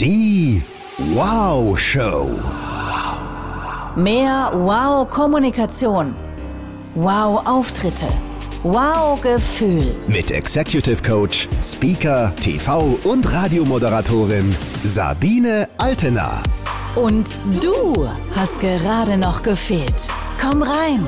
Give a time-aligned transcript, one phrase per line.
[0.00, 0.62] Die
[1.12, 2.30] Wow Show.
[3.96, 6.14] Mehr Wow-Kommunikation.
[6.94, 8.06] Wow-Auftritte.
[8.62, 9.94] Wow-Gefühl.
[10.08, 16.42] Mit Executive Coach, Speaker, TV und Radiomoderatorin Sabine Altena.
[16.94, 20.08] Und du hast gerade noch gefehlt.
[20.40, 21.06] Komm rein.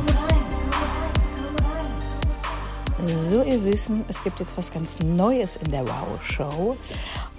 [3.00, 6.76] So, ihr Süßen, es gibt jetzt was ganz Neues in der Wow-Show.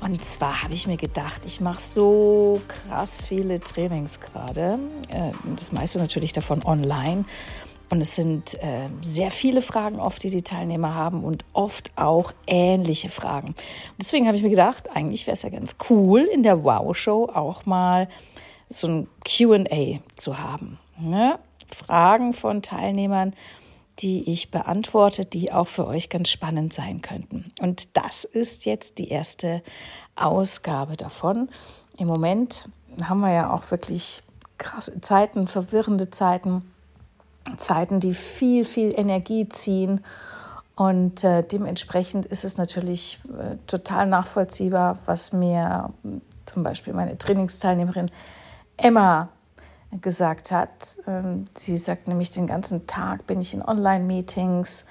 [0.04, 4.78] Und zwar habe ich mir gedacht, ich mache so krass viele Trainings gerade.
[5.10, 7.24] Äh, das meiste natürlich davon online.
[7.90, 12.34] Und es sind äh, sehr viele Fragen oft, die die Teilnehmer haben und oft auch
[12.48, 13.50] ähnliche Fragen.
[13.50, 13.56] Und
[14.00, 17.66] deswegen habe ich mir gedacht, eigentlich wäre es ja ganz cool, in der Wow-Show auch
[17.66, 18.10] mal
[18.68, 20.80] so ein QA zu haben.
[21.00, 21.40] Ne?
[21.68, 23.34] Fragen von Teilnehmern,
[24.00, 27.52] die ich beantworte, die auch für euch ganz spannend sein könnten.
[27.62, 29.62] Und das ist jetzt die erste
[30.16, 31.50] Ausgabe davon.
[31.98, 32.70] Im Moment
[33.04, 34.24] haben wir ja auch wirklich
[34.58, 36.64] krasse Zeiten, verwirrende Zeiten,
[37.58, 40.02] Zeiten, die viel, viel Energie ziehen.
[40.76, 45.94] Und äh, dementsprechend ist es natürlich äh, total nachvollziehbar, was mir
[46.46, 48.10] zum Beispiel meine Trainingsteilnehmerin
[48.78, 49.30] Emma
[50.02, 50.98] gesagt hat.
[51.08, 54.86] Ähm, sie sagt nämlich, den ganzen Tag bin ich in Online-Meetings.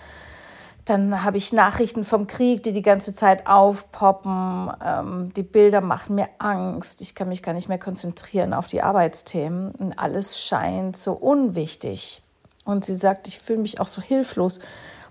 [0.84, 4.70] Dann habe ich Nachrichten vom Krieg, die die ganze Zeit aufpoppen.
[4.84, 7.03] Ähm, die Bilder machen mir Angst.
[7.03, 9.70] Ich kann mich gar nicht mehr konzentrieren auf die Arbeitsthemen.
[9.73, 12.23] Und alles scheint so unwichtig.
[12.64, 14.61] Und sie sagt, ich fühle mich auch so hilflos,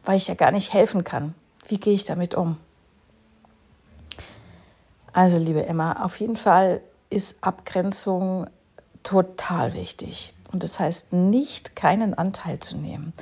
[0.03, 1.35] weil ich ja gar nicht helfen kann.
[1.67, 2.57] Wie gehe ich damit um?
[5.13, 8.47] Also, liebe Emma, auf jeden Fall ist Abgrenzung
[9.03, 10.33] total wichtig.
[10.51, 13.13] Und das heißt nicht, keinen Anteil zu nehmen.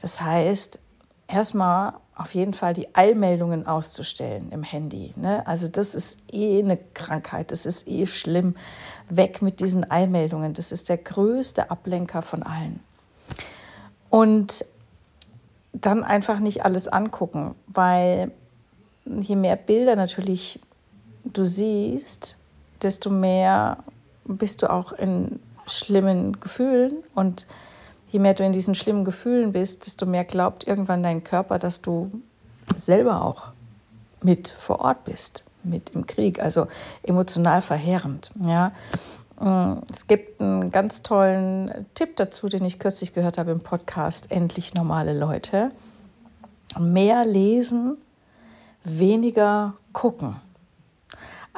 [0.00, 0.80] Das heißt,
[1.26, 5.12] erstmal auf jeden Fall die Eilmeldungen auszustellen im Handy.
[5.16, 5.46] Ne?
[5.46, 8.56] Also das ist eh eine Krankheit, das ist eh schlimm.
[9.08, 12.80] Weg mit diesen Eilmeldungen, das ist der größte Ablenker von allen.
[14.10, 14.64] Und
[15.72, 18.32] dann einfach nicht alles angucken, weil
[19.04, 20.58] je mehr Bilder natürlich
[21.24, 22.36] du siehst,
[22.82, 23.78] desto mehr
[24.28, 27.46] bist du auch in schlimmen Gefühlen und
[28.10, 31.82] je mehr du in diesen schlimmen Gefühlen bist, desto mehr glaubt irgendwann dein Körper, dass
[31.82, 32.10] du
[32.74, 33.48] selber auch
[34.22, 36.66] mit vor Ort bist, mit im Krieg, also
[37.02, 38.30] emotional verheerend.
[38.44, 38.72] Ja.
[39.40, 44.30] Mm, es gibt einen ganz tollen Tipp dazu, den ich kürzlich gehört habe im Podcast
[44.32, 45.70] Endlich normale Leute.
[46.78, 47.96] Mehr lesen,
[48.84, 50.36] weniger gucken.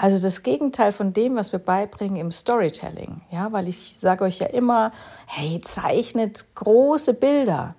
[0.01, 3.21] Also das Gegenteil von dem, was wir beibringen im Storytelling.
[3.31, 4.93] Ja, weil ich sage euch ja immer,
[5.27, 7.75] hey, zeichnet große Bilder.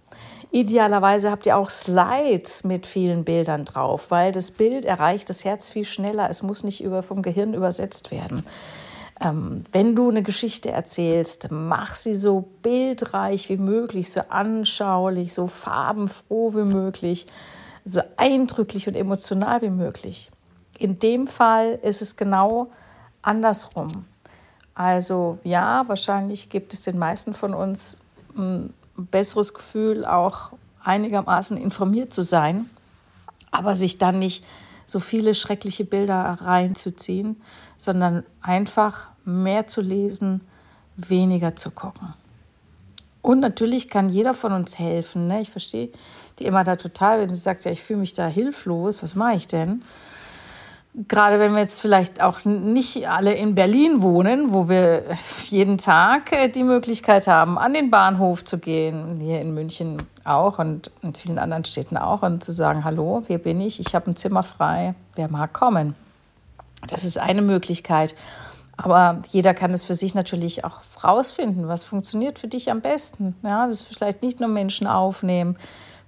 [0.52, 5.72] Idealerweise habt ihr auch Slides mit vielen Bildern drauf, weil das Bild erreicht das Herz
[5.72, 6.30] viel schneller.
[6.30, 8.44] Es muss nicht über, vom Gehirn übersetzt werden.
[9.20, 15.48] Ähm, wenn du eine Geschichte erzählst, mach sie so bildreich wie möglich, so anschaulich, so
[15.48, 17.26] farbenfroh wie möglich,
[17.84, 20.30] so eindrücklich und emotional wie möglich.
[20.82, 22.72] In dem Fall ist es genau
[23.22, 24.06] andersrum.
[24.74, 28.00] Also ja, wahrscheinlich gibt es den meisten von uns
[28.36, 30.54] ein besseres Gefühl, auch
[30.84, 32.68] einigermaßen informiert zu sein,
[33.52, 34.44] aber sich dann nicht
[34.88, 37.40] so viele schreckliche Bilder reinzuziehen,
[37.78, 40.42] sondern einfach mehr zu lesen,
[40.96, 42.16] weniger zu gucken.
[43.22, 45.28] Und natürlich kann jeder von uns helfen.
[45.28, 45.42] Ne?
[45.42, 45.92] Ich verstehe
[46.40, 49.36] die immer da total, wenn sie sagt, ja, ich fühle mich da hilflos, was mache
[49.36, 49.84] ich denn?
[51.08, 55.04] Gerade wenn wir jetzt vielleicht auch nicht alle in Berlin wohnen, wo wir
[55.50, 60.60] jeden Tag äh, die Möglichkeit haben, an den Bahnhof zu gehen, hier in München auch
[60.60, 64.12] und in vielen anderen Städten auch, und zu sagen, hallo, hier bin ich, ich habe
[64.12, 65.96] ein Zimmer frei, wer mag kommen.
[66.88, 68.16] Das ist eine Möglichkeit.
[68.78, 73.36] Aber jeder kann es für sich natürlich auch rausfinden, was funktioniert für dich am besten.
[73.44, 75.56] Ja, das vielleicht nicht nur Menschen aufnehmen,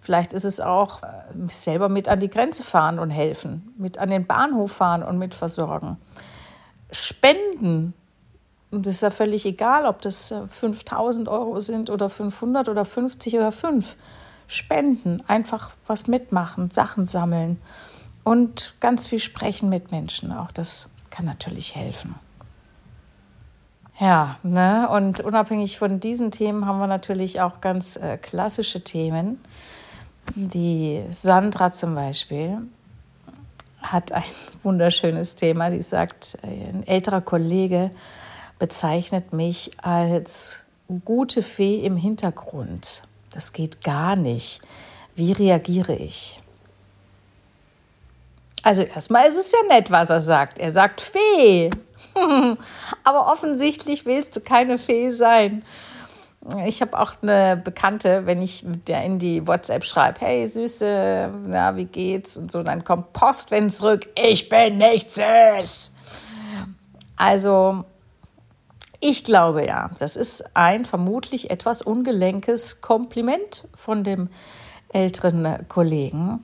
[0.04, 1.08] Vielleicht ist es auch äh,
[1.48, 5.34] selber mit an die Grenze fahren und helfen, mit an den Bahnhof fahren und mit
[5.34, 5.96] versorgen.
[6.92, 7.94] Spenden,
[8.70, 12.84] und es ist ja völlig egal, ob das 5000 äh, Euro sind oder 500 oder
[12.84, 13.96] 50 oder 5.
[14.48, 17.62] Spenden, einfach was mitmachen, Sachen sammeln
[18.26, 20.34] und ganz viel sprechen mit Menschen.
[20.34, 22.16] Auch das kann natürlich helfen.
[24.02, 24.90] Ja, ne?
[24.90, 29.40] und unabhängig von diesen Themen haben wir natürlich auch ganz äh, klassische Themen.
[30.36, 32.58] Die Sandra zum Beispiel
[33.82, 34.24] hat ein
[34.64, 35.70] wunderschönes Thema.
[35.70, 37.92] Die sagt, ein älterer Kollege
[38.60, 40.66] bezeichnet mich als
[41.06, 43.04] gute Fee im Hintergrund.
[43.32, 44.62] Das geht gar nicht.
[45.16, 46.40] Wie reagiere ich?
[48.64, 50.58] Also erstmal ist es ja nett, was er sagt.
[50.58, 51.70] Er sagt Fee.
[53.04, 55.64] Aber offensichtlich willst du keine Fee sein.
[56.66, 61.32] Ich habe auch eine Bekannte, wenn ich mit der in die WhatsApp schreibe, hey Süße,
[61.46, 62.36] na, wie geht's?
[62.36, 65.94] Und so, dann kommt Post, wenn zurück, ich bin nicht süß.
[67.16, 67.86] Also,
[69.00, 74.30] ich glaube ja, das ist ein vermutlich etwas ungelenkes Kompliment von dem
[74.90, 76.44] älteren Kollegen,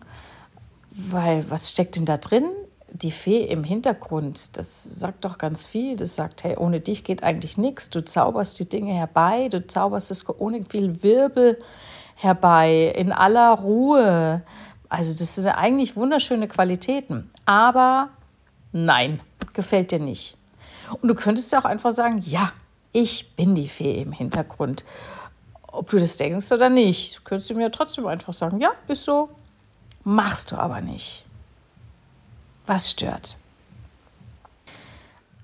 [0.91, 2.45] weil was steckt denn da drin?
[2.91, 5.95] Die Fee im Hintergrund, das sagt doch ganz viel.
[5.95, 7.89] Das sagt, hey, ohne dich geht eigentlich nichts.
[7.89, 11.61] Du zauberst die Dinge herbei, du zauberst es ohne viel Wirbel
[12.15, 14.41] herbei, in aller Ruhe.
[14.89, 17.29] Also das sind eigentlich wunderschöne Qualitäten.
[17.45, 18.09] Aber
[18.71, 19.21] nein,
[19.53, 20.35] gefällt dir nicht.
[21.01, 22.51] Und du könntest ja auch einfach sagen, ja,
[22.91, 24.83] ich bin die Fee im Hintergrund.
[25.71, 29.29] Ob du das denkst oder nicht, du könntest mir trotzdem einfach sagen, ja, ist so.
[30.03, 31.25] Machst du aber nicht.
[32.69, 33.37] Was stört?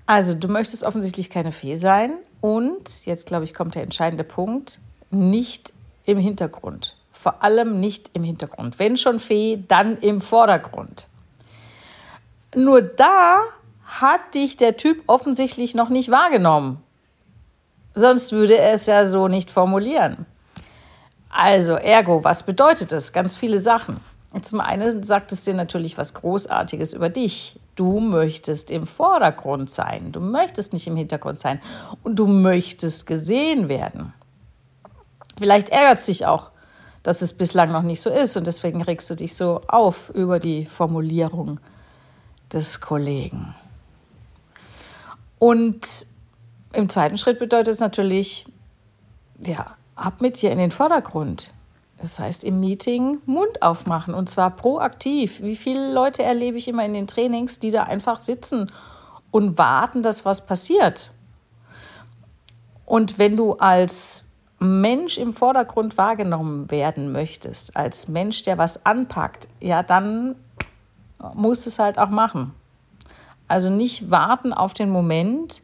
[0.06, 4.78] Also, du möchtest offensichtlich keine Fee sein und, jetzt glaube ich, kommt der entscheidende Punkt,
[5.10, 5.72] nicht
[6.04, 6.94] im Hintergrund.
[7.10, 8.78] Vor allem nicht im Hintergrund.
[8.78, 11.08] Wenn schon Fee, dann im Vordergrund.
[12.54, 13.40] Nur da
[13.84, 16.80] hat dich der Typ offensichtlich noch nicht wahrgenommen.
[17.96, 20.26] Sonst würde er es ja so nicht formulieren.
[21.28, 23.12] Also, ergo, was bedeutet das?
[23.12, 24.00] Ganz viele Sachen.
[24.42, 27.58] Zum einen sagt es dir natürlich was Großartiges über dich.
[27.74, 30.12] Du möchtest im Vordergrund sein.
[30.12, 31.60] Du möchtest nicht im Hintergrund sein.
[32.02, 34.12] Und du möchtest gesehen werden.
[35.38, 36.50] Vielleicht ärgert es dich auch,
[37.02, 38.36] dass es bislang noch nicht so ist.
[38.36, 41.60] Und deswegen regst du dich so auf über die Formulierung
[42.52, 43.54] des Kollegen.
[45.38, 46.06] Und
[46.72, 48.46] im zweiten Schritt bedeutet es natürlich,
[49.44, 51.52] ja, ab mit dir in den Vordergrund.
[51.98, 55.40] Das heißt, im Meeting Mund aufmachen und zwar proaktiv.
[55.40, 58.70] Wie viele Leute erlebe ich immer in den Trainings, die da einfach sitzen
[59.30, 61.12] und warten, dass was passiert?
[62.84, 64.26] Und wenn du als
[64.58, 70.36] Mensch im Vordergrund wahrgenommen werden möchtest, als Mensch, der was anpackt, ja, dann
[71.34, 72.54] musst du es halt auch machen.
[73.48, 75.62] Also nicht warten auf den Moment,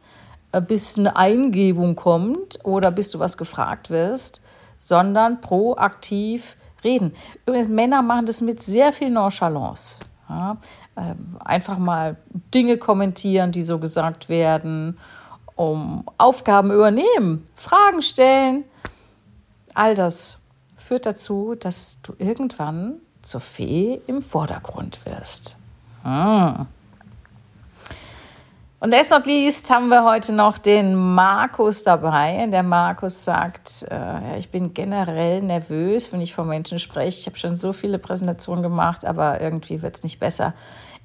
[0.51, 4.41] äh, bis eine Eingebung kommt oder bis du was gefragt wirst,
[4.83, 7.13] sondern proaktiv reden.
[7.45, 9.99] Übrigens, Männer machen das mit sehr viel Nonchalance.
[10.29, 10.57] Ja,
[10.97, 12.17] ähm, einfach mal
[12.53, 14.97] Dinge kommentieren, die so gesagt werden,
[15.55, 18.65] um Aufgaben übernehmen, Fragen stellen.
[19.73, 20.41] All das
[20.75, 25.57] führt dazu, dass du irgendwann zur Fee im Vordergrund wirst.
[26.03, 26.67] Hm.
[28.83, 32.45] Und last not least haben wir heute noch den Markus dabei.
[32.51, 37.17] Der Markus sagt, äh, ich bin generell nervös, wenn ich vor Menschen spreche.
[37.17, 40.53] Ich habe schon so viele Präsentationen gemacht, aber irgendwie wird es nicht besser.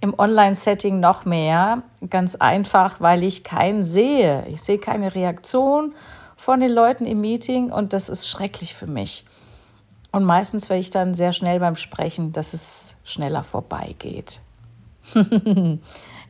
[0.00, 1.84] Im Online-Setting noch mehr.
[2.10, 4.44] Ganz einfach, weil ich keinen sehe.
[4.48, 5.94] Ich sehe keine Reaktion
[6.36, 9.24] von den Leuten im Meeting und das ist schrecklich für mich.
[10.10, 14.40] Und meistens werde ich dann sehr schnell beim Sprechen, dass es schneller vorbeigeht.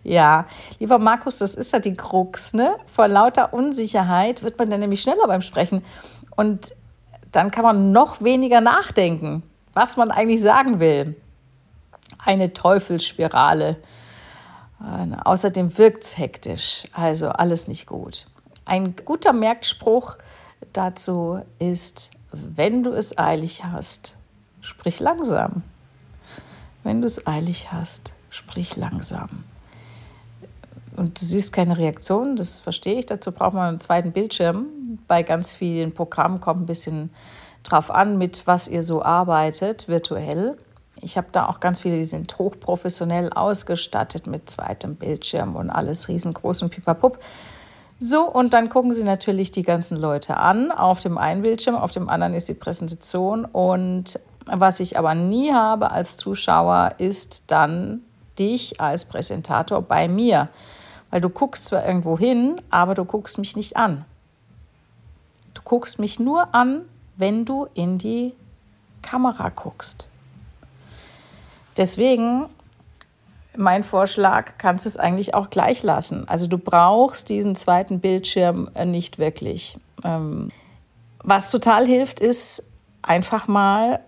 [0.08, 0.46] Ja,
[0.78, 2.78] lieber Markus, das ist ja die Krux, ne?
[2.86, 5.84] Vor lauter Unsicherheit wird man dann nämlich schneller beim Sprechen
[6.34, 6.72] und
[7.30, 9.42] dann kann man noch weniger nachdenken,
[9.74, 11.14] was man eigentlich sagen will.
[12.24, 13.76] Eine Teufelsspirale.
[14.80, 18.28] Äh, außerdem wirkt es hektisch, also alles nicht gut.
[18.64, 20.16] Ein guter Merkspruch
[20.72, 24.16] dazu ist, wenn du es eilig hast,
[24.62, 25.64] sprich langsam.
[26.82, 29.44] Wenn du es eilig hast, sprich langsam
[30.98, 33.06] und du siehst keine Reaktion, das verstehe ich.
[33.06, 34.66] Dazu braucht man einen zweiten Bildschirm.
[35.06, 37.10] Bei ganz vielen Programmen kommt ein bisschen
[37.62, 40.58] drauf an, mit was ihr so arbeitet, virtuell.
[41.00, 46.08] Ich habe da auch ganz viele, die sind hochprofessionell ausgestattet mit zweitem Bildschirm und alles
[46.08, 47.18] riesengroß und pipapup.
[48.00, 50.70] So, und dann gucken sie natürlich die ganzen Leute an.
[50.70, 53.44] Auf dem einen Bildschirm, auf dem anderen ist die Präsentation.
[53.44, 58.00] Und was ich aber nie habe als Zuschauer, ist dann
[58.38, 60.48] dich als Präsentator bei mir.
[61.10, 64.04] Weil du guckst zwar irgendwo hin, aber du guckst mich nicht an.
[65.54, 66.82] Du guckst mich nur an,
[67.16, 68.34] wenn du in die
[69.02, 70.08] Kamera guckst.
[71.76, 72.46] Deswegen
[73.56, 76.28] mein Vorschlag, kannst es eigentlich auch gleich lassen.
[76.28, 79.76] Also du brauchst diesen zweiten Bildschirm nicht wirklich.
[80.04, 80.50] Ähm,
[81.24, 82.70] was total hilft, ist
[83.02, 84.00] einfach mal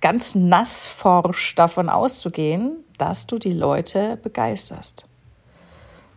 [0.00, 5.06] ganz nassforsch davon auszugehen, dass du die Leute begeisterst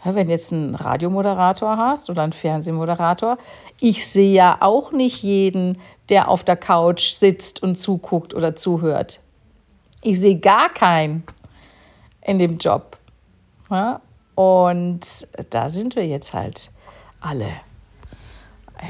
[0.04, 3.38] wenn jetzt einen Radiomoderator hast oder einen Fernsehmoderator,
[3.80, 5.78] ich sehe ja auch nicht jeden,
[6.10, 9.22] der auf der Couch sitzt und zuguckt oder zuhört.
[10.02, 11.24] Ich sehe gar keinen
[12.22, 12.98] in dem Job.
[13.70, 14.02] Ja?
[14.36, 16.72] Und da sind wir jetzt halt
[17.20, 17.50] alle.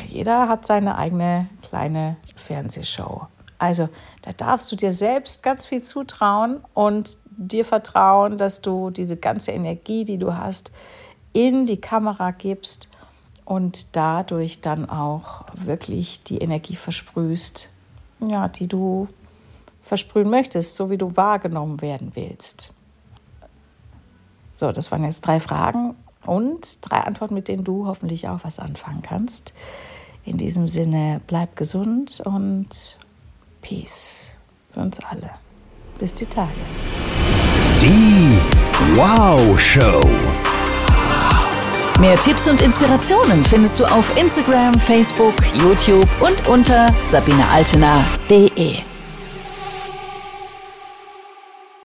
[0.07, 3.27] Jeder hat seine eigene kleine Fernsehshow.
[3.57, 3.89] Also
[4.21, 9.51] da darfst du dir selbst ganz viel zutrauen und dir vertrauen, dass du diese ganze
[9.51, 10.71] Energie, die du hast,
[11.33, 12.89] in die Kamera gibst
[13.45, 17.69] und dadurch dann auch wirklich die Energie versprühst,
[18.19, 19.07] ja, die du
[19.81, 22.73] versprühen möchtest, so wie du wahrgenommen werden willst.
[24.53, 25.95] So, das waren jetzt drei Fragen
[26.25, 29.53] und drei Antworten, mit denen du hoffentlich auch was anfangen kannst.
[30.23, 32.97] In diesem Sinne, bleib gesund und
[33.61, 34.37] Peace
[34.71, 35.31] für uns alle.
[35.97, 36.51] Bis die Tage.
[37.81, 38.37] Die
[38.93, 40.01] Wow Show.
[41.99, 48.90] Mehr Tipps und Inspirationen findest du auf Instagram, Facebook, YouTube und unter sabinealtener.de.